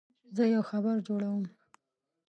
زه 0.35 0.43
یو 0.53 0.63
خبر 0.69 0.95
جوړوم. 1.07 1.43